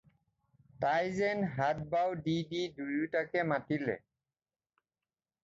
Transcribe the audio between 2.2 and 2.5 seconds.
দি